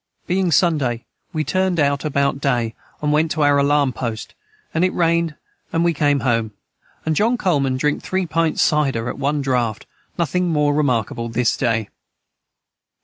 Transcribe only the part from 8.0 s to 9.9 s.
3 pints cyder at one draught